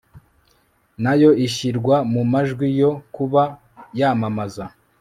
nayo 1.03 1.29
ishyirwa 1.45 1.95
mu 2.13 2.21
majwi 2.31 2.67
yo 2.81 2.91
kuba 3.15 3.41
yamamaza 3.99 4.65